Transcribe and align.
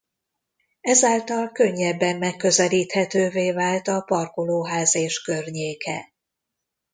Ezáltal 0.81 1.51
könnyebben 1.51 2.17
megközelíthetővé 2.17 3.51
vált 3.51 3.87
a 3.87 4.01
parkolóház 4.01 4.95
és 4.95 5.21
környéke. 5.21 6.13